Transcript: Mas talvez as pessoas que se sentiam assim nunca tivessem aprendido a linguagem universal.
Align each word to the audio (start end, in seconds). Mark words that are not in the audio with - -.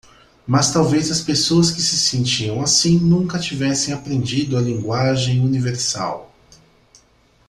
Mas 0.47 0.73
talvez 0.73 1.11
as 1.11 1.21
pessoas 1.21 1.69
que 1.69 1.79
se 1.79 1.95
sentiam 1.95 2.59
assim 2.59 2.97
nunca 2.97 3.37
tivessem 3.37 3.93
aprendido 3.93 4.57
a 4.57 4.59
linguagem 4.59 5.39
universal. 5.41 6.33